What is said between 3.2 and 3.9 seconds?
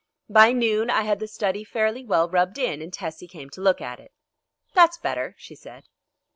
came to look